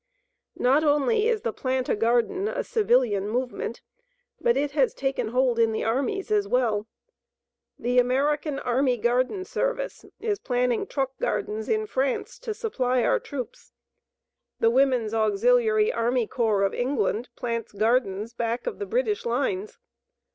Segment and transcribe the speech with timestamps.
[0.57, 3.83] Not only is the "plant a garden" a civilian movement,
[4.39, 6.87] but it has taken hold in the armies as well.
[7.77, 13.73] The American Army Garden service is planning truck gardens in France to supply our troops.
[14.59, 19.77] The Woman's Auxiliary Army Corps of England plants gardens back of the British lines.